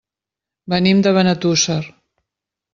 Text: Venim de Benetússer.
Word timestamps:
Venim 0.75 1.05
de 1.09 1.13
Benetússer. 1.19 1.79